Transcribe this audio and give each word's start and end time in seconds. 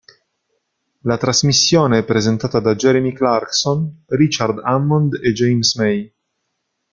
La 1.01 1.19
trasmissione 1.19 1.99
è 1.99 2.03
presentata 2.03 2.59
da 2.59 2.73
Jeremy 2.73 3.13
Clarkson, 3.13 4.01
Richard 4.07 4.57
Hammond 4.57 5.13
e 5.23 5.31
James 5.31 5.75
May. 5.75 6.11